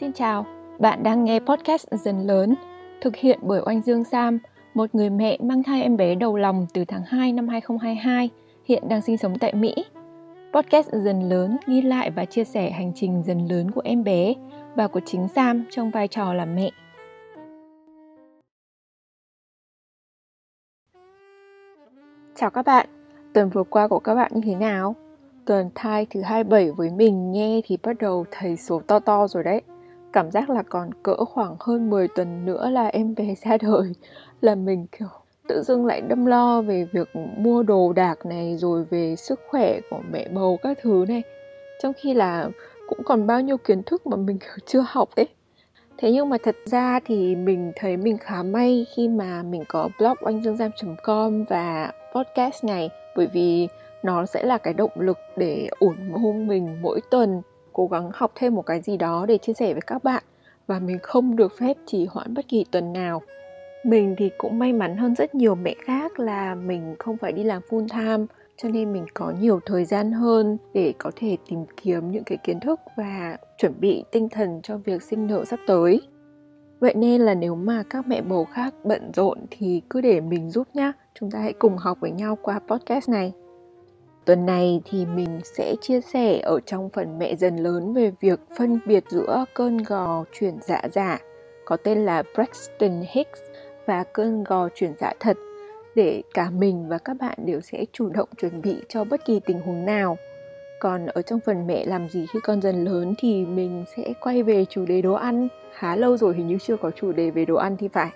[0.00, 0.46] Xin chào,
[0.78, 2.54] bạn đang nghe podcast Dần Lớn,
[3.00, 4.38] thực hiện bởi Oanh Dương Sam,
[4.74, 8.30] một người mẹ mang thai em bé đầu lòng từ tháng 2 năm 2022,
[8.64, 9.74] hiện đang sinh sống tại Mỹ.
[10.52, 14.34] Podcast Dần Lớn ghi lại và chia sẻ hành trình dần lớn của em bé
[14.76, 16.70] và của chính Sam trong vai trò là mẹ.
[22.34, 22.86] Chào các bạn,
[23.34, 24.94] tuần vừa qua của các bạn như thế nào?
[25.44, 29.44] Tuần thai thứ 27 với mình nghe thì bắt đầu thấy số to to rồi
[29.44, 29.62] đấy
[30.14, 33.92] cảm giác là còn cỡ khoảng hơn 10 tuần nữa là em bé ra đời.
[34.40, 35.08] Là mình, kiểu,
[35.48, 39.80] tự dưng lại đâm lo về việc mua đồ đạc này, rồi về sức khỏe
[39.90, 41.22] của mẹ bầu các thứ này.
[41.82, 42.50] Trong khi là
[42.88, 45.28] cũng còn bao nhiêu kiến thức mà mình chưa học đấy
[45.98, 49.88] thế nhưng mà thật ra thì mình thấy mình khá may khi mà mình có
[49.98, 52.90] blog oanh dương giam.com và podcast này.
[53.16, 53.68] Bởi vì
[54.02, 57.42] nó sẽ là cái động lực để ủng hộ mình mỗi tuần
[57.74, 60.22] cố gắng học thêm một cái gì đó để chia sẻ với các bạn.
[60.66, 63.22] Và mình không được phép trì hoãn bất kỳ tuần nào.
[63.84, 67.44] Mình thì cũng may mắn hơn rất nhiều mẹ khác là mình không phải đi
[67.44, 68.26] làm full time,
[68.56, 72.38] cho nên mình có nhiều thời gian hơn để có thể tìm kiếm những cái
[72.44, 76.00] kiến thức và chuẩn bị tinh thần cho việc sinh nở sắp tới.
[76.80, 80.50] Vậy nên là nếu mà các mẹ bầu khác bận rộn thì cứ để mình
[80.50, 80.92] giúp nhá.
[81.20, 83.32] Chúng ta hãy cùng học với nhau qua podcast này.
[84.24, 88.40] Tuần này thì mình sẽ chia sẻ ở trong phần mẹ dần lớn về việc
[88.58, 91.18] phân biệt giữa cơn gò chuyển dạ giả,
[91.64, 93.40] có tên là Braxton Hicks,
[93.86, 95.36] và cơn gò chuyển dạ thật,
[95.94, 99.40] để cả mình và các bạn đều sẽ chủ động chuẩn bị cho bất kỳ
[99.40, 100.16] tình huống nào.
[100.80, 104.42] Còn ở trong phần mẹ làm gì khi con dần lớn thì mình sẽ quay
[104.42, 105.48] về chủ đề đồ ăn.
[105.72, 108.10] Khá lâu rồi hình như chưa có chủ đề về đồ ăn thì phải.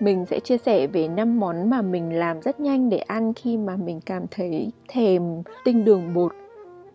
[0.00, 3.56] Mình sẽ chia sẻ về năm món mà mình làm rất nhanh để ăn khi
[3.56, 5.22] mà mình cảm thấy thèm
[5.64, 6.32] tinh đường bột.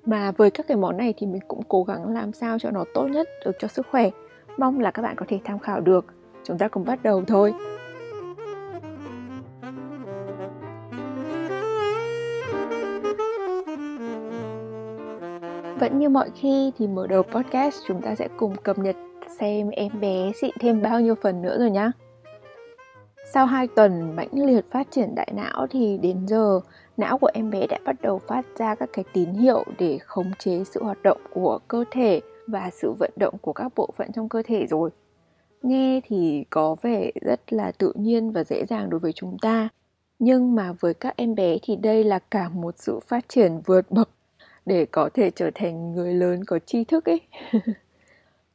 [0.06, 2.84] Mà với các cái món này thì mình cũng cố gắng làm sao cho nó
[2.94, 4.10] tốt nhất được cho sức khỏe.
[4.58, 6.06] Mong là các bạn có thể tham khảo được.
[6.44, 7.54] Chúng ta cùng bắt đầu thôi.
[15.80, 18.96] Vẫn như mọi khi thì mở đầu podcast chúng ta sẽ cùng cập nhật
[19.40, 21.92] xem em bé xịn thêm bao nhiêu phần nữa rồi nhá.
[23.34, 26.60] Sau 2 tuần mãnh liệt phát triển đại não thì đến giờ
[26.98, 30.32] não của em bé đã bắt đầu phát ra các cái tín hiệu để khống
[30.40, 34.12] chế sự hoạt động của cơ thể và sự vận động của các bộ phận
[34.12, 34.90] trong cơ thể rồi.
[35.62, 39.70] Nghe thì có vẻ rất là tự nhiên và dễ dàng đối với chúng ta,
[40.20, 43.92] nhưng mà với các em bé thì đây là cả một sự phát triển vượt
[43.92, 44.10] bậc
[44.66, 47.22] để có thể trở thành người lớn có tri thức ấy.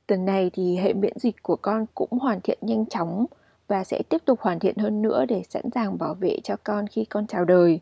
[0.06, 3.26] Tuần này thì hệ miễn dịch của con cũng hoàn thiện nhanh chóng
[3.68, 6.86] và sẽ tiếp tục hoàn thiện hơn nữa để sẵn sàng bảo vệ cho con
[6.86, 7.80] khi con chào đời.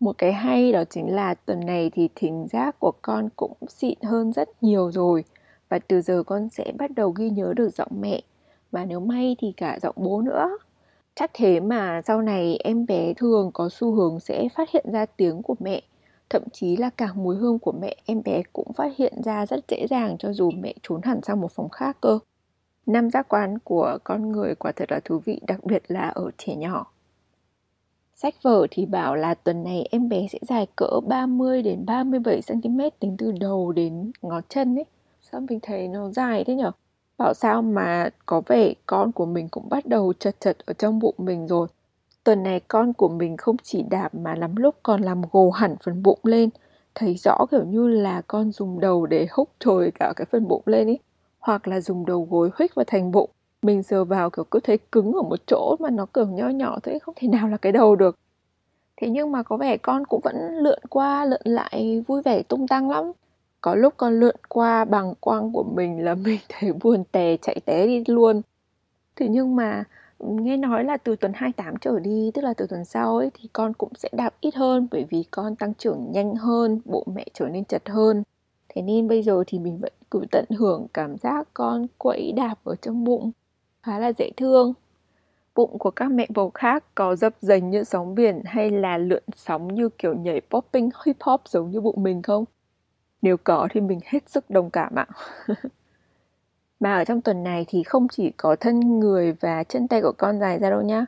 [0.00, 3.98] Một cái hay đó chính là tuần này thì thính giác của con cũng xịn
[4.02, 5.24] hơn rất nhiều rồi,
[5.68, 8.20] và từ giờ con sẽ bắt đầu ghi nhớ được giọng mẹ,
[8.70, 10.58] và nếu may thì cả giọng bố nữa.
[11.14, 15.06] Chắc thế mà sau này em bé thường có xu hướng sẽ phát hiện ra
[15.06, 15.82] tiếng của mẹ,
[16.30, 19.64] thậm chí là cả mùi hương của mẹ em bé cũng phát hiện ra rất
[19.68, 22.18] dễ dàng cho dù mẹ trốn hẳn sang một phòng khác cơ
[22.88, 26.30] năm giác quan của con người quả thật là thú vị, đặc biệt là ở
[26.38, 26.86] trẻ nhỏ.
[28.14, 32.40] Sách vở thì bảo là tuần này em bé sẽ dài cỡ 30 đến 37
[32.48, 34.84] cm tính từ đầu đến ngón chân ấy.
[35.20, 36.70] Sao mình thấy nó dài thế nhở?
[37.18, 40.98] Bảo sao mà có vẻ con của mình cũng bắt đầu chật chật ở trong
[40.98, 41.68] bụng mình rồi.
[42.24, 45.76] Tuần này con của mình không chỉ đạp mà lắm lúc còn làm gồ hẳn
[45.84, 46.50] phần bụng lên.
[46.94, 50.62] Thấy rõ kiểu như là con dùng đầu để húc trồi cả cái phần bụng
[50.66, 50.98] lên ấy
[51.48, 53.30] hoặc là dùng đầu gối huých vào thành bụng.
[53.62, 56.78] Mình sờ vào kiểu cứ thấy cứng ở một chỗ mà nó kiểu nho nhỏ
[56.82, 58.18] thế, không thể nào là cái đầu được.
[58.96, 62.68] Thế nhưng mà có vẻ con cũng vẫn lượn qua, lượn lại, vui vẻ tung
[62.68, 63.12] tăng lắm.
[63.60, 67.60] Có lúc con lượn qua bằng quang của mình là mình thấy buồn tè, chạy
[67.64, 68.42] té đi luôn.
[69.16, 69.84] Thế nhưng mà
[70.18, 73.30] ừ, nghe nói là từ tuần 28 trở đi, tức là từ tuần sau ấy,
[73.34, 77.04] thì con cũng sẽ đạp ít hơn bởi vì con tăng trưởng nhanh hơn bộ
[77.14, 78.22] mẹ trở nên chật hơn.
[78.68, 82.54] Thế nên bây giờ thì mình vẫn cứ tận hưởng cảm giác con quẫy đạp
[82.64, 83.30] ở trong bụng.
[83.82, 84.74] Khá là dễ thương.
[85.54, 89.22] Bụng của các mẹ bầu khác có dập dềnh như sóng biển hay là lượn
[89.36, 92.44] sóng như kiểu nhảy popping, hip hop giống như bụng mình không?
[93.22, 95.06] Nếu có thì mình hết sức đồng cảm ạ.
[96.80, 100.12] Mà ở trong tuần này thì không chỉ có thân người và chân tay của
[100.18, 101.04] con dài ra đâu nhá.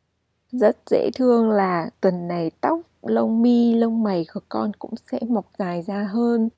[0.53, 5.19] Rất dễ thương là tuần này tóc lông mi, lông mày của con cũng sẽ
[5.29, 6.49] mọc dài ra hơn.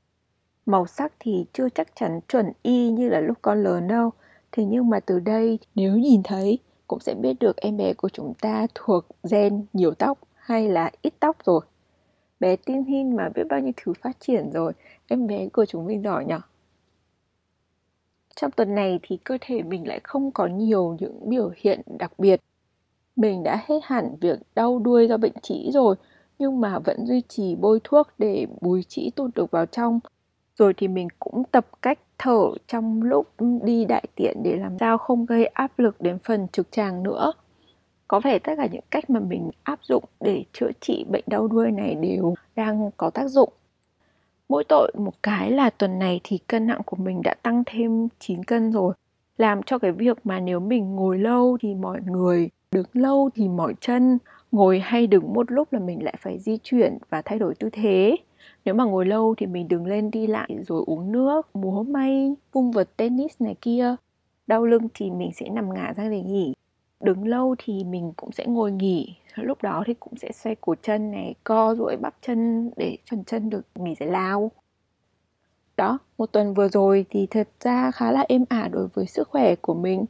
[0.66, 4.10] Màu sắc thì chưa chắc chắn chuẩn y như là lúc con lớn đâu.
[4.52, 8.08] Thế nhưng mà từ đây nếu nhìn thấy cũng sẽ biết được em bé của
[8.08, 11.60] chúng ta thuộc gen nhiều tóc hay là ít tóc rồi.
[12.40, 14.72] Bé tin hin mà biết bao nhiêu thứ phát triển rồi,
[15.08, 16.40] em bé của chúng mình giỏi nhở
[18.36, 22.12] trong tuần này thì cơ thể mình lại không có nhiều những biểu hiện đặc
[22.18, 22.40] biệt
[23.16, 25.96] mình đã hết hẳn việc đau đuôi do bệnh trĩ rồi
[26.38, 30.00] nhưng mà vẫn duy trì bôi thuốc để bùi trĩ tụt được vào trong
[30.58, 33.26] rồi thì mình cũng tập cách thở trong lúc
[33.62, 37.32] đi đại tiện để làm sao không gây áp lực đến phần trực tràng nữa.
[38.08, 41.48] Có vẻ tất cả những cách mà mình áp dụng để chữa trị bệnh đau
[41.48, 43.52] đuôi này đều đang có tác dụng.
[44.48, 48.08] Mỗi tội một cái là tuần này thì cân nặng của mình đã tăng thêm
[48.18, 48.94] 9 cân rồi.
[49.38, 53.48] Làm cho cái việc mà nếu mình ngồi lâu thì mỏi người, đứng lâu thì
[53.48, 54.18] mỏi chân,
[54.52, 57.70] ngồi hay đứng một lúc là mình lại phải di chuyển và thay đổi tư
[57.72, 58.16] thế
[58.64, 62.34] nếu mà ngồi lâu thì mình đứng lên đi lại rồi uống nước, múa may,
[62.52, 63.96] vung vật tennis này kia.
[64.46, 66.54] Đau lưng thì mình sẽ nằm ngả ra để nghỉ.
[67.00, 69.16] Đứng lâu thì mình cũng sẽ ngồi nghỉ.
[69.34, 73.24] Lúc đó thì cũng sẽ xoay cổ chân này, co duỗi bắp chân để phần
[73.24, 74.50] chân được nghỉ giải lao.
[75.76, 79.28] Đó, một tuần vừa rồi thì thật ra khá là êm ả đối với sức
[79.28, 80.04] khỏe của mình.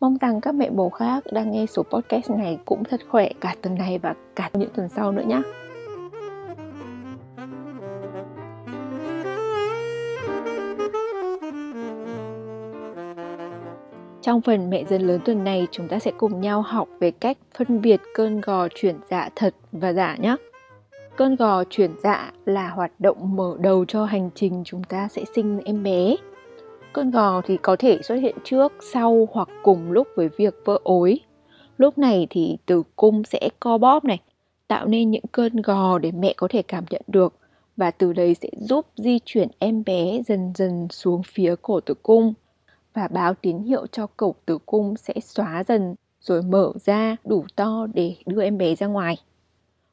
[0.00, 3.54] Mong rằng các mẹ bầu khác đang nghe số podcast này cũng thật khỏe cả
[3.62, 5.42] tuần này và cả những tuần sau nữa nhé
[14.26, 17.38] Trong phần mẹ dân lớn tuần này, chúng ta sẽ cùng nhau học về cách
[17.58, 20.36] phân biệt cơn gò chuyển dạ thật và giả nhé.
[21.16, 25.24] Cơn gò chuyển dạ là hoạt động mở đầu cho hành trình chúng ta sẽ
[25.34, 26.16] sinh em bé.
[26.92, 30.78] Cơn gò thì có thể xuất hiện trước, sau hoặc cùng lúc với việc vỡ
[30.82, 31.20] ối.
[31.76, 34.20] Lúc này thì tử cung sẽ co bóp này,
[34.68, 37.34] tạo nên những cơn gò để mẹ có thể cảm nhận được
[37.76, 41.94] và từ đấy sẽ giúp di chuyển em bé dần dần xuống phía cổ tử
[42.02, 42.34] cung
[42.96, 47.44] và báo tín hiệu cho cổng tử cung sẽ xóa dần rồi mở ra đủ
[47.56, 49.16] to để đưa em bé ra ngoài.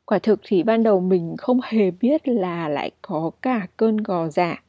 [0.05, 4.27] Quả thực thì ban đầu mình không hề biết là lại có cả cơn gò
[4.29, 4.63] giả.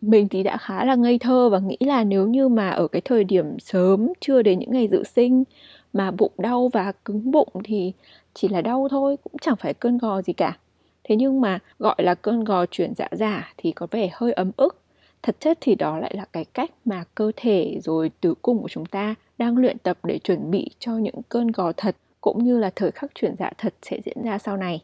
[0.00, 3.02] Mình thì đã khá là ngây thơ và nghĩ là nếu như mà ở cái
[3.04, 5.44] thời điểm sớm chưa đến những ngày dự sinh
[5.92, 7.92] mà bụng đau và cứng bụng thì
[8.34, 10.58] chỉ là đau thôi, cũng chẳng phải cơn gò gì cả.
[11.04, 14.50] Thế nhưng mà gọi là cơn gò chuyển dạ giả thì có vẻ hơi ấm
[14.56, 14.79] ức
[15.22, 18.68] thật chất thì đó lại là cái cách mà cơ thể rồi tử cung của
[18.68, 22.58] chúng ta đang luyện tập để chuẩn bị cho những cơn gò thật cũng như
[22.58, 24.82] là thời khắc chuyển dạ thật sẽ diễn ra sau này.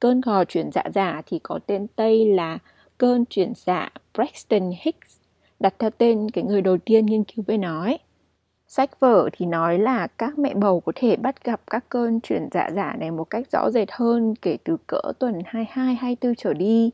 [0.00, 2.58] Cơn gò chuyển dạ giả thì có tên Tây là
[2.98, 5.18] cơn chuyển dạ Braxton Hicks,
[5.60, 7.98] đặt theo tên cái người đầu tiên nghiên cứu về nó ấy.
[8.66, 12.48] Sách vở thì nói là các mẹ bầu có thể bắt gặp các cơn chuyển
[12.52, 16.54] dạ giả này một cách rõ rệt hơn kể từ cỡ tuần 22 24 trở
[16.54, 16.90] đi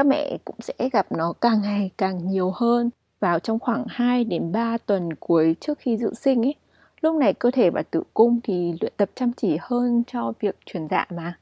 [0.00, 4.24] các mẹ cũng sẽ gặp nó càng ngày càng nhiều hơn vào trong khoảng 2
[4.24, 6.54] đến 3 tuần cuối trước khi dự sinh ấy.
[7.00, 10.56] Lúc này cơ thể và tử cung thì luyện tập chăm chỉ hơn cho việc
[10.66, 11.38] truyền dạ mà.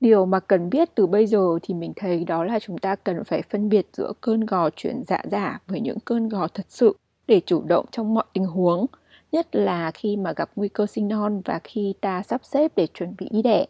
[0.00, 3.24] Điều mà cần biết từ bây giờ thì mình thấy đó là chúng ta cần
[3.24, 6.96] phải phân biệt giữa cơn gò chuyển dạ giả với những cơn gò thật sự
[7.26, 8.86] để chủ động trong mọi tình huống,
[9.32, 12.86] nhất là khi mà gặp nguy cơ sinh non và khi ta sắp xếp để
[12.94, 13.66] chuẩn bị đi đẻ.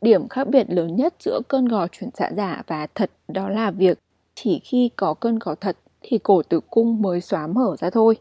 [0.00, 3.70] Điểm khác biệt lớn nhất giữa cơn gò chuyển dạ giả và thật đó là
[3.70, 3.98] việc
[4.34, 8.16] chỉ khi có cơn gò thật thì cổ tử cung mới xóa mở ra thôi.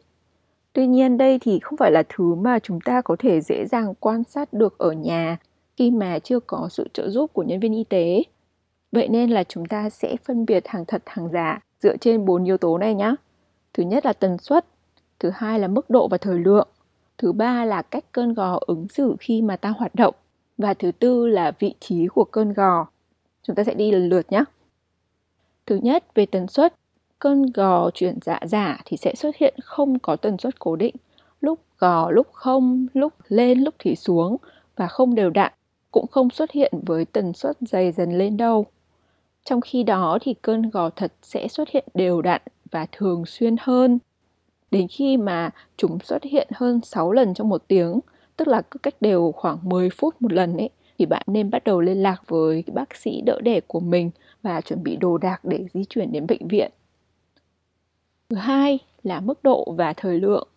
[0.74, 3.94] Tuy nhiên đây thì không phải là thứ mà chúng ta có thể dễ dàng
[4.00, 5.38] quan sát được ở nhà
[5.78, 8.24] khi mà chưa có sự trợ giúp của nhân viên y tế.
[8.92, 12.44] Vậy nên là chúng ta sẽ phân biệt hàng thật hàng giả dựa trên bốn
[12.44, 13.16] yếu tố này nhé.
[13.74, 14.66] Thứ nhất là tần suất,
[15.20, 16.68] thứ hai là mức độ và thời lượng,
[17.18, 20.16] thứ ba là cách cơn gò ứng xử khi mà ta hoạt động
[20.58, 22.88] và thứ tư là vị trí của cơn gò.
[23.44, 24.44] Chúng ta sẽ đi lần lượt nhé.
[25.66, 26.74] Thứ nhất, về tần suất,
[27.20, 30.96] cơn gò chuyển dạ giả thì sẽ xuất hiện không có tần suất cố định.
[31.42, 34.38] Lúc gò, lúc không, lúc lên, lúc thì xuống
[34.76, 35.54] và không đều đặn,
[35.92, 38.66] cũng không xuất hiện với tần suất dày dần lên đâu.
[39.44, 43.56] Trong khi đó thì cơn gò thật sẽ xuất hiện đều đặn và thường xuyên
[43.60, 44.00] hơn.
[44.72, 48.00] Đến khi mà chúng xuất hiện hơn 6 lần trong một tiếng
[48.38, 51.64] tức là cứ cách đều khoảng 10 phút một lần ấy thì bạn nên bắt
[51.64, 54.12] đầu liên lạc với bác sĩ đỡ đẻ của mình
[54.44, 56.72] và chuẩn bị đồ đạc để di chuyển đến bệnh viện.
[58.30, 60.48] Thứ hai là mức độ và thời lượng.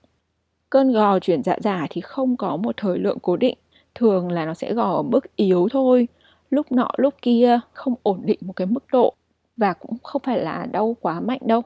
[0.70, 3.58] Cơn gò chuyển dạ giả thì không có một thời lượng cố định,
[3.94, 6.08] thường là nó sẽ gò ở mức yếu thôi,
[6.50, 9.14] lúc nọ lúc kia không ổn định một cái mức độ
[9.56, 11.62] và cũng không phải là đau quá mạnh đâu.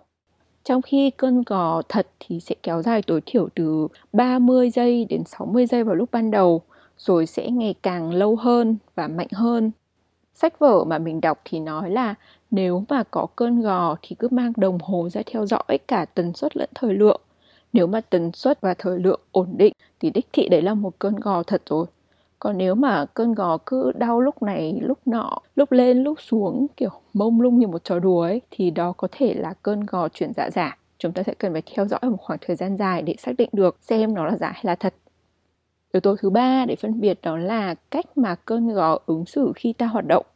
[0.65, 5.25] Trong khi cơn gò thật thì sẽ kéo dài tối thiểu từ 30 giây đến
[5.25, 6.63] 60 giây vào lúc ban đầu,
[6.99, 9.71] rồi sẽ ngày càng lâu hơn và mạnh hơn.
[10.35, 12.15] Sách vở mà mình đọc thì nói là
[12.51, 16.33] nếu mà có cơn gò thì cứ mang đồng hồ ra theo dõi cả tần
[16.35, 17.21] suất lẫn thời lượng.
[17.73, 20.99] Nếu mà tần suất và thời lượng ổn định thì đích thị đấy là một
[20.99, 21.87] cơn gò thật rồi.
[22.43, 26.67] Còn nếu mà cơn gò cứ đau lúc này, lúc nọ, lúc lên, lúc xuống
[26.77, 30.09] kiểu mông lung như một trò đùa ấy thì đó có thể là cơn gò
[30.09, 30.79] chuyển dạ giả.
[30.99, 33.49] chúng ta sẽ cần phải theo dõi một khoảng thời gian dài để xác định
[33.53, 34.95] được xem nó là giả hay là thật.
[35.93, 39.53] Yếu tố thứ ba để phân biệt đó là cách mà cơn gò ứng xử
[39.57, 40.27] khi ta hoạt động.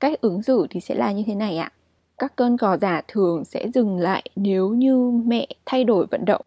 [0.00, 1.72] Cách ứng xử thì sẽ là như thế này ạ.
[2.18, 6.42] Các cơn gò giả thường sẽ dừng lại nếu như mẹ thay đổi vận động.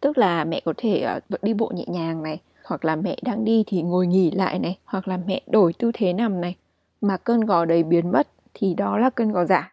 [0.00, 3.44] Tức là mẹ có thể uh, đi bộ nhẹ nhàng này, hoặc là mẹ đang
[3.44, 6.56] đi thì ngồi nghỉ lại này, hoặc là mẹ đổi tư thế nằm này,
[7.00, 9.72] mà cơn gò đấy biến mất thì đó là cơn gò giả.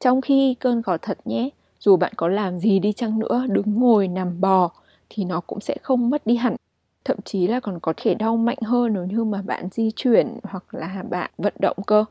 [0.00, 1.48] Trong khi cơn gò thật nhé,
[1.80, 4.70] dù bạn có làm gì đi chăng nữa, đứng ngồi nằm bò
[5.10, 6.56] thì nó cũng sẽ không mất đi hẳn.
[7.04, 10.38] Thậm chí là còn có thể đau mạnh hơn nếu như mà bạn di chuyển
[10.42, 12.04] hoặc là bạn vận động cơ.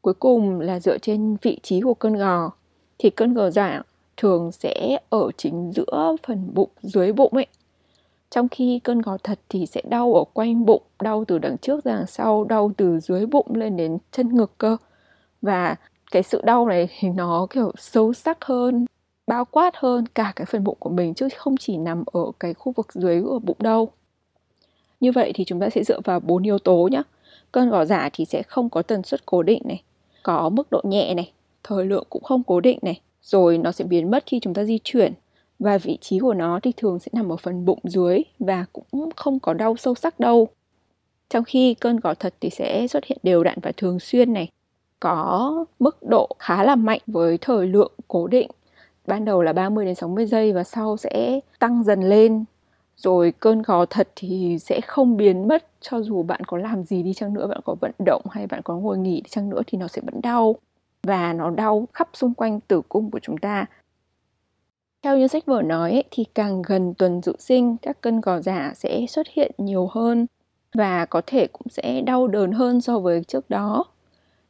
[0.00, 2.50] Cuối cùng là dựa trên vị trí của cơn gò
[2.98, 3.82] thì cơn gò giả
[4.16, 7.46] thường sẽ ở chính giữa phần bụng dưới bụng ấy
[8.34, 11.84] trong khi cơn gò thật thì sẽ đau ở quanh bụng, đau từ đằng trước
[11.84, 14.76] ra đằng sau, đau từ dưới bụng lên đến chân ngực cơ.
[15.42, 15.76] Và
[16.10, 18.86] cái sự đau này thì nó, kiểu, sâu sắc hơn,
[19.26, 22.54] bao quát hơn cả cái phần bụng của mình, chứ không chỉ nằm ở cái
[22.54, 23.88] khu vực dưới của bụng đâu.
[25.00, 27.02] Như vậy thì chúng ta sẽ dựa vào bốn yếu tố nhé
[27.52, 29.82] cơn gò giả thì sẽ không có tần suất cố định này,
[30.22, 33.84] có mức độ nhẹ này, thời lượng cũng không cố định này, rồi nó sẽ
[33.84, 35.12] biến mất khi chúng ta di chuyển
[35.58, 39.10] và vị trí của nó thì thường sẽ nằm ở phần bụng dưới và cũng
[39.16, 40.48] không có đau sâu sắc đâu.
[41.28, 44.50] Trong khi cơn gò thật thì sẽ xuất hiện đều đặn và thường xuyên này,
[45.00, 48.50] có mức độ khá là mạnh với thời lượng cố định.
[49.06, 52.44] Ban đầu là 30 đến 60 giây và sau sẽ tăng dần lên.
[52.96, 57.02] Rồi cơn gò thật thì sẽ không biến mất cho dù bạn có làm gì
[57.02, 59.62] đi chăng nữa, bạn có vận động hay bạn có ngồi nghỉ đi chăng nữa
[59.66, 60.56] thì nó sẽ vẫn đau
[61.02, 63.66] và nó đau khắp xung quanh tử cung của chúng ta
[65.04, 68.40] theo như sách vở nói ấy, thì càng gần tuần dự sinh, các cơn gò
[68.40, 70.26] giả sẽ xuất hiện nhiều hơn
[70.74, 73.84] và có thể cũng sẽ đau đớn hơn so với trước đó.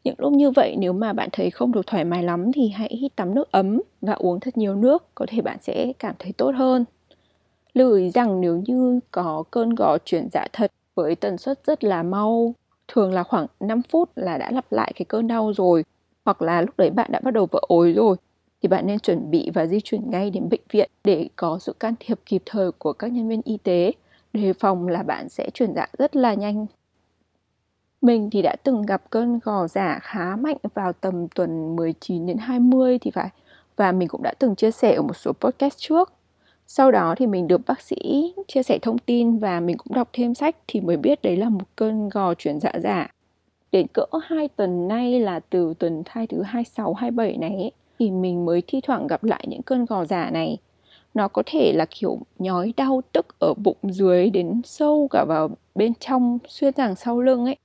[0.05, 3.11] Những lúc như vậy nếu mà bạn thấy không được thoải mái lắm thì hãy
[3.17, 6.55] tắm nước ấm và uống thật nhiều nước, có thể bạn sẽ cảm thấy tốt
[6.57, 6.85] hơn.
[7.75, 11.85] Lưu ý rằng nếu như có cơn gò chuyển dạ thật với tần suất rất
[11.85, 12.55] là mau,
[12.89, 15.85] thường là khoảng 5 phút là đã lặp lại cái cơn đau rồi,
[16.25, 18.17] hoặc là lúc đấy bạn đã bắt đầu vỡ ối rồi
[18.65, 21.73] thì bạn nên chuẩn bị và di chuyển ngay đến bệnh viện để có sự
[21.81, 23.93] can thiệp kịp thời của các nhân viên y tế
[24.33, 26.67] đề phòng là bạn sẽ chuyển dạ rất là nhanh.
[28.01, 32.39] Mình thì đã từng gặp cơn gò giả khá mạnh vào tầm tuần 19 đến
[32.39, 33.29] 20 thì phải
[33.77, 36.13] và mình cũng đã từng chia sẻ ở một số podcast trước.
[36.67, 40.09] Sau đó thì mình được bác sĩ chia sẻ thông tin và mình cũng đọc
[40.13, 43.09] thêm sách thì mới biết đấy là một cơn gò chuyển dạ giả.
[43.73, 47.73] Đến cỡ 2 tuần nay là từ tuần thai thứ 26 27 này ấy,
[48.05, 50.59] thì mình mới thi thoảng gặp lại những cơn gò giả này.
[51.15, 55.51] Nó có thể là kiểu nhói đau tức ở bụng dưới đến sâu cả vào
[55.75, 57.57] bên trong, xuyên thẳng sau lưng ấy.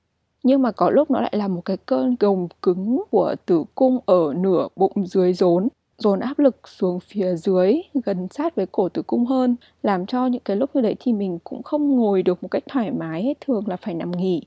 [0.42, 3.98] Nhưng mà có lúc nó lại là một cái cơn gồng cứng của tử cung
[4.06, 5.68] ở nửa bụng dưới rốn,
[5.98, 10.26] dồn áp lực xuống phía dưới, gần sát với cổ tử cung hơn, làm cho
[10.26, 13.22] những cái lúc như đấy thì mình cũng không ngồi được một cách thoải mái
[13.22, 14.42] ấy thường là phải nằm nghỉ.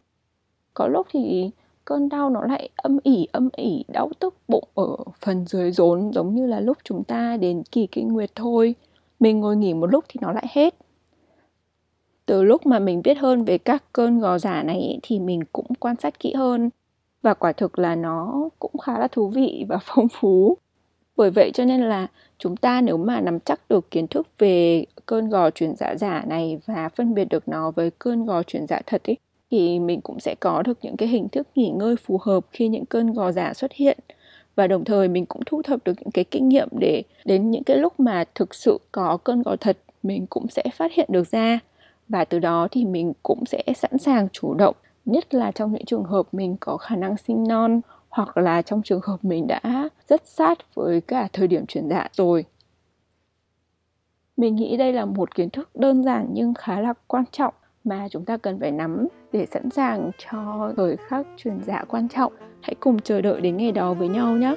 [0.74, 1.52] Có lúc thì
[1.86, 6.12] cơn đau nó lại âm ỉ âm ỉ, đau tức bụng ở phần dưới rốn,
[6.14, 8.76] giống như là lúc chúng ta đến kỳ kinh nguyệt thôi.
[9.20, 10.76] Mình ngồi nghỉ một lúc thì nó lại hết.
[12.26, 15.66] Từ lúc mà mình biết hơn về các cơn gò giả này thì mình cũng
[15.80, 16.70] quan sát kỹ hơn.
[17.22, 20.58] Và quả thực là nó cũng khá là thú vị và phong phú.
[21.16, 24.86] Bởi vậy cho nên là chúng ta nếu mà nắm chắc được kiến thức về
[25.06, 28.68] cơn gò chuyển dạ giả này và phân biệt được nó với cơn gò chuyển
[28.68, 29.18] dạ thật ấy
[29.54, 32.68] thì mình cũng sẽ có được những cái hình thức nghỉ ngơi phù hợp khi
[32.68, 34.00] những cơn gò giả xuất hiện.
[34.56, 37.64] Và đồng thời mình cũng thu thập được những cái kinh nghiệm để đến những
[37.64, 41.32] cái lúc mà thực sự có cơn gò thật, mình cũng sẽ phát hiện được
[41.32, 41.60] ra.
[42.10, 45.86] Và từ đó thì mình cũng sẽ sẵn sàng chủ động, nhất là trong những
[45.86, 49.90] trường hợp mình có khả năng sinh non, hoặc là trong trường hợp mình đã
[50.10, 52.46] rất sát với cả thời điểm chuyển dạ rồi.
[54.38, 58.08] Mình nghĩ đây là một kiến thức đơn giản nhưng khá là quan trọng mà
[58.12, 62.34] chúng ta cần phải nắm để sẵn sàng cho thời khắc truyền dạ quan trọng.
[62.62, 64.56] Hãy cùng chờ đợi đến ngày đó với nhau nhé.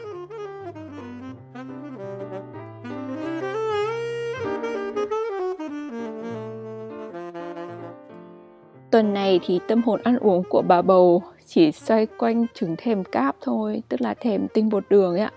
[8.90, 13.04] Tuần này thì tâm hồn ăn uống của bà bầu chỉ xoay quanh trứng thèm
[13.04, 15.32] cáp thôi, tức là thèm tinh bột đường ấy ạ.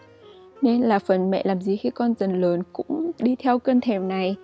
[0.61, 4.07] Nên là phần mẹ làm gì khi con dần lớn cũng đi theo cơn thèm
[4.07, 4.35] này.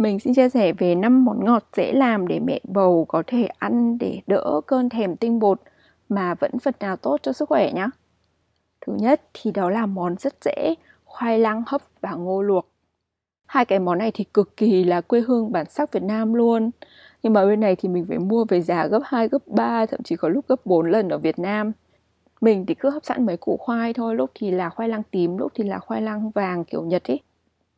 [0.00, 3.48] Mình xin chia sẻ về 5 món ngọt dễ làm để mẹ bầu có thể
[3.58, 5.60] ăn để đỡ cơn thèm tinh bột
[6.08, 7.86] mà vẫn phần nào tốt cho sức khỏe nhé.
[8.80, 12.68] Thứ nhất thì đó là món rất dễ, khoai lang hấp và ngô luộc.
[13.46, 16.70] Hai cái món này thì cực kỳ là quê hương bản sắc Việt Nam luôn.
[17.22, 20.02] Nhưng mà bên này thì mình phải mua về giá gấp 2, gấp 3, thậm
[20.02, 21.72] chí có lúc gấp 4 lần ở Việt Nam.
[22.40, 25.38] mình thì cứ hấp sẵn mấy củ khoai thôi lúc thì là khoai lang tím
[25.38, 27.20] lúc thì là khoai lang vàng kiểu nhật ấy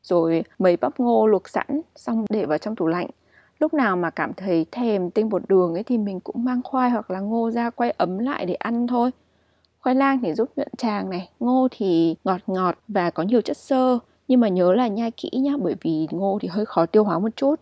[0.03, 3.07] rồi mấy bắp ngô luộc sẵn xong để vào trong tủ lạnh.
[3.59, 6.91] Lúc nào mà cảm thấy thèm tinh bột đường ấy thì mình cũng mang khoai
[6.91, 9.11] hoặc là ngô ra quay ấm lại để ăn thôi.
[9.81, 13.57] Khoai lang thì giúp nhuận tràng này ngô thì ngọt ngọt và có nhiều chất
[13.57, 13.99] xơ.
[14.29, 17.19] Nhưng mà nhớ là nhai kỹ nhá bởi vì ngô thì hơi khó tiêu hóa
[17.19, 17.61] một chút.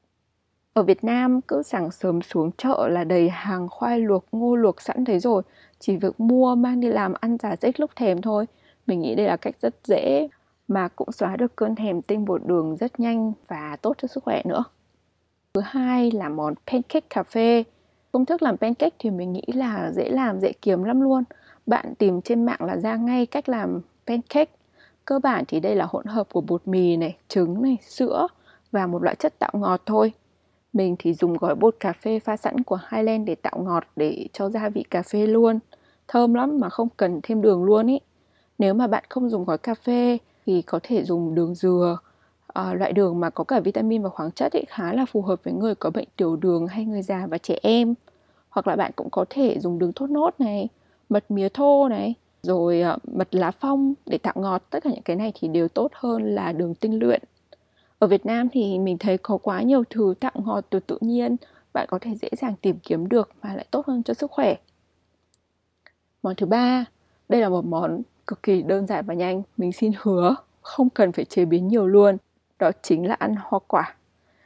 [0.72, 4.80] Ở Việt Nam cứ sáng sớm xuống chợ là đầy hàng khoai luộc, ngô luộc
[4.80, 5.42] sẵn thế rồi.
[5.78, 8.46] Chỉ việc mua mang đi làm ăn giả dích lúc thèm thôi.
[8.86, 10.28] Mình nghĩ đây là cách rất dễ
[10.70, 14.24] mà cũng xóa được cơn thèm tinh bột đường rất nhanh và tốt cho sức
[14.24, 14.64] khỏe nữa.
[15.54, 17.64] Thứ hai là món pancake cà phê.
[18.12, 21.24] Công thức làm pancake thì mình nghĩ là dễ làm, dễ kiếm lắm luôn.
[21.66, 24.52] Bạn tìm trên mạng là ra ngay cách làm pancake.
[25.04, 28.26] Cơ bản thì đây là hỗn hợp của bột mì này, trứng này, sữa
[28.72, 30.12] và một loại chất tạo ngọt thôi.
[30.72, 34.28] Mình thì dùng gói bột cà phê pha sẵn của Highland để tạo ngọt để
[34.32, 35.58] cho gia vị cà phê luôn.
[36.08, 38.00] Thơm lắm mà không cần thêm đường luôn ý.
[38.58, 40.18] Nếu mà bạn không dùng gói cà phê
[40.50, 41.98] thì có thể dùng đường dừa.
[42.46, 45.44] À, loại đường mà có cả vitamin và khoáng chất ấy khá là phù hợp
[45.44, 47.94] với người có bệnh tiểu đường hay người già và trẻ em.
[48.48, 50.68] Hoặc là bạn cũng có thể dùng đường thốt nốt này,
[51.08, 54.62] mật mía thô này, rồi à, mật lá phong để tạo ngọt.
[54.70, 57.22] Tất cả những cái này thì đều tốt hơn là đường tinh luyện
[57.98, 61.36] ở Việt Nam thì mình thấy có quá nhiều thứ tạo ngọt từ tự nhiên
[61.72, 64.56] bạn có thể dễ dàng tìm kiếm được mà lại tốt hơn cho sức khỏe
[66.22, 66.84] món thứ ba
[67.28, 69.42] đây là một món cực kỳ đơn giản và nhanh.
[69.56, 72.16] Mình xin hứa, không cần phải chế biến nhiều luôn.
[72.58, 73.94] Đó chính là ăn hoa quả.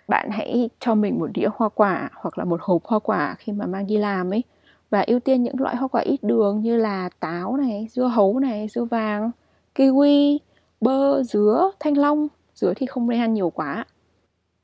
[0.09, 3.53] Bạn hãy cho mình một đĩa hoa quả hoặc là một hộp hoa quả khi
[3.53, 4.43] mà mang đi làm ấy.
[4.91, 8.39] Và ưu tiên những loại hoa quả ít đường như là táo này, dưa hấu
[8.39, 9.31] này, dưa vàng,
[9.75, 10.39] kiwi,
[10.81, 12.29] bơ, dứa, thanh long.
[12.55, 13.85] Dứa thì không nên ăn nhiều quá.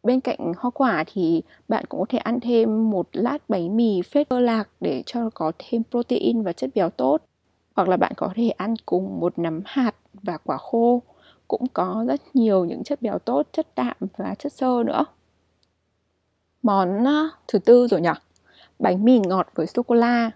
[0.03, 4.03] Bên cạnh hoa quả thì bạn cũng có thể ăn thêm một lát bánh mì
[4.03, 7.23] phết bơ lạc để cho có thêm protein và chất béo tốt
[7.77, 11.03] hoặc là bạn có thể ăn cùng một nắm hạt và quả khô.
[11.49, 15.05] Cũng có rất nhiều những chất béo tốt, chất đạm và chất xơ nữa.
[16.63, 18.11] Món ờ, thứ tư rồi nhỉ?
[18.79, 20.31] Bánh mì ngọt với sô cô la.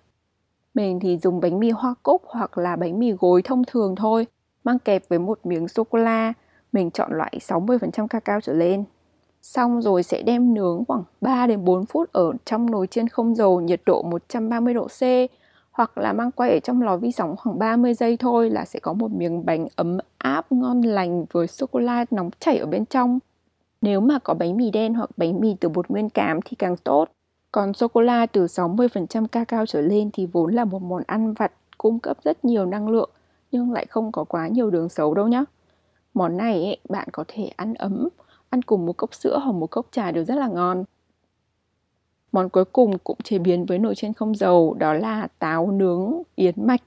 [0.75, 4.27] Mình thì dùng bánh mì hoa cúc hoặc là bánh mì gối thông thường thôi,
[4.65, 6.33] mang kẹp với một miếng sô cô la.
[6.73, 8.85] Mình chọn loại 60% cacao trở lên.
[9.43, 13.35] Xong rồi sẽ đem nướng khoảng 3 đến 4 phút ở trong nồi chiên không
[13.35, 15.01] dầu, nhiệt độ 130 độ C
[15.75, 18.81] hoặc là mang quay ở trong lò vi sóng khoảng 30 giây thôi là sẽ
[18.81, 22.67] có một miếng bánh ấm áp ngon lành với sô cô la nóng chảy ở
[22.67, 23.19] bên trong.
[23.83, 26.77] Nếu mà có bánh mì đen hoặc bánh mì từ bột nguyên cám thì càng
[26.77, 27.09] tốt.
[27.53, 31.35] Còn sô cô la từ 60% cacao trở lên thì vốn là một món ăn
[31.35, 33.11] vặt cung cấp rất nhiều năng lượng
[33.53, 35.45] nhưng lại không có quá nhiều đường xấu đâu nhé.
[36.15, 38.09] Món này ấy, bạn có thể ăn ấm,
[38.51, 40.85] ăn cùng một cốc sữa hoặc một cốc trà đều rất là ngon.
[42.35, 46.23] Món cuối cùng cũng chế biến với nồi chiên không dầu đó là táo nướng
[46.35, 46.83] yến mạch.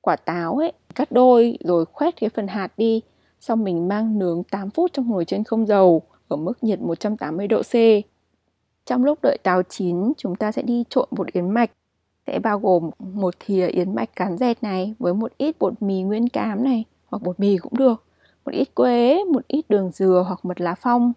[0.00, 3.00] Quả táo ấy cắt đôi rồi khoét cái phần hạt đi,
[3.40, 7.48] xong mình mang nướng 8 phút trong nồi chiên không dầu ở mức nhiệt 180
[7.48, 7.74] độ C.
[8.84, 11.70] Trong lúc đợi táo chín, chúng ta sẽ đi trộn bột yến mạch
[12.26, 16.02] sẽ bao gồm một thìa yến mạch cán dẹt này với một ít bột mì
[16.02, 18.04] nguyên cám này hoặc bột mì cũng được
[18.44, 21.12] một ít quế, một ít đường dừa hoặc mật lá phong.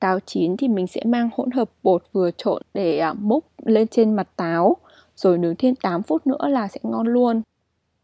[0.00, 3.88] Táo chín thì mình sẽ mang hỗn hợp bột vừa trộn để à, múc lên
[3.88, 4.76] trên mặt táo
[5.16, 7.42] rồi nướng thêm 8 phút nữa là sẽ ngon luôn.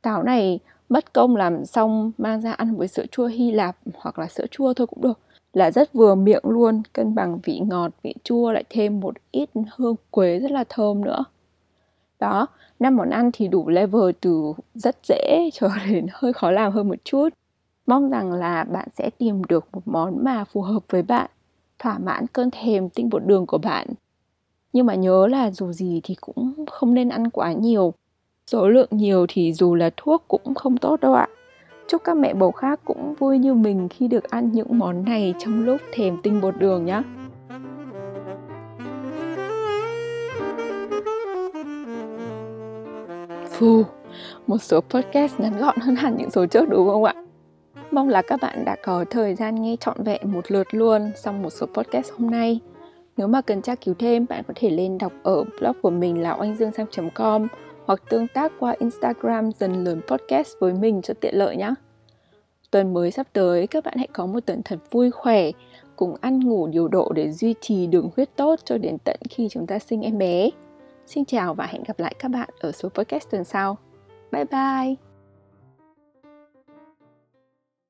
[0.03, 4.19] Táo này mất công làm xong mang ra ăn với sữa chua Hy Lạp hoặc
[4.19, 5.19] là sữa chua thôi cũng được
[5.53, 9.51] là rất vừa miệng luôn, cân bằng vị ngọt, vị chua lại thêm một ít
[9.77, 11.25] hương quế rất là thơm nữa.
[12.21, 12.47] Đó,
[12.81, 16.89] năm món ăn thì đủ level từ rất dễ cho đến hơi khó làm hơn
[16.89, 17.29] một chút
[17.87, 21.31] mong rằng là bạn sẽ tìm được một món mà phù hợp với bạn
[21.79, 23.87] thỏa mãn cơn thèm tinh bột đường của bạn.
[24.73, 27.95] Nhưng mà nhớ là dù gì thì cũng không nên ăn quá nhiều.
[28.47, 31.29] Số lượng nhiều thì dù là thuốc cũng không tốt đâu ạ.
[31.89, 35.35] Chúc các mẹ bầu khác cũng vui như mình khi được ăn những món này
[35.39, 37.03] trong lúc thèm tinh bột đường nhé
[43.51, 43.85] Phù,
[44.47, 47.15] một số podcast ngắn gọn hơn hẳn những số trước đúng không ạ?
[47.91, 51.43] Mong là các bạn đã có thời gian nghe trọn vẹn một lượt luôn xong
[51.43, 52.61] một số podcast hôm nay.
[53.17, 56.23] Nếu mà cần tra cứu thêm, bạn có thể lên đọc ở blog của mình
[56.23, 57.47] là oanhdươngsang.com
[57.87, 61.75] hoặc tương tác qua Instagram dần lớn podcast với mình cho tiện lợi nhé.
[62.71, 65.51] Tuần mới sắp tới, các bạn hãy có một tuần thật vui khỏe,
[65.97, 69.49] cùng ăn ngủ điều độ để duy trì đường huyết tốt cho đến tận khi
[69.51, 70.51] chúng ta sinh em bé.
[71.07, 73.77] Xin chào và hẹn gặp lại các bạn ở số podcast tuần sau.
[74.33, 75.06] Bye bye!